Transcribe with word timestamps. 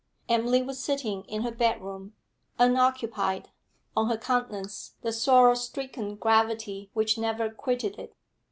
Emily 0.27 0.63
was 0.63 0.79
sitting 0.79 1.25
in 1.25 1.43
her 1.43 1.51
bed 1.51 1.79
room, 1.79 2.15
unoccupied, 2.57 3.51
on 3.95 4.09
her 4.09 4.17
countenance 4.17 4.95
the 5.03 5.13
sorrow 5.13 5.53
stricken 5.53 6.15
gravity 6.15 6.89
which 6.95 7.19
never 7.19 7.51
quitted 7.51 7.99
it. 7.99 8.15